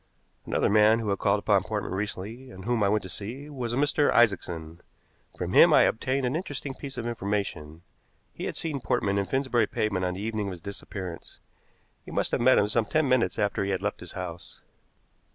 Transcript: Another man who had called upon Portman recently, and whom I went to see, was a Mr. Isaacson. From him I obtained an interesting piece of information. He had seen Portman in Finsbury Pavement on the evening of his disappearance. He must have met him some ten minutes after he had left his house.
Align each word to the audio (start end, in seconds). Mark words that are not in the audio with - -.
Another 0.47 0.67
man 0.67 0.97
who 0.97 1.09
had 1.11 1.19
called 1.19 1.37
upon 1.37 1.61
Portman 1.61 1.93
recently, 1.93 2.49
and 2.49 2.65
whom 2.65 2.81
I 2.81 2.89
went 2.89 3.03
to 3.03 3.07
see, 3.07 3.51
was 3.51 3.71
a 3.71 3.75
Mr. 3.75 4.09
Isaacson. 4.11 4.81
From 5.37 5.53
him 5.53 5.71
I 5.75 5.83
obtained 5.83 6.25
an 6.25 6.35
interesting 6.35 6.73
piece 6.73 6.97
of 6.97 7.05
information. 7.05 7.83
He 8.33 8.45
had 8.45 8.57
seen 8.57 8.81
Portman 8.81 9.19
in 9.19 9.25
Finsbury 9.25 9.67
Pavement 9.67 10.03
on 10.03 10.15
the 10.15 10.21
evening 10.21 10.47
of 10.47 10.53
his 10.53 10.61
disappearance. 10.61 11.37
He 12.03 12.09
must 12.09 12.31
have 12.31 12.41
met 12.41 12.57
him 12.57 12.67
some 12.67 12.85
ten 12.85 13.07
minutes 13.07 13.37
after 13.37 13.63
he 13.63 13.69
had 13.69 13.83
left 13.83 13.99
his 13.99 14.13
house. 14.13 14.59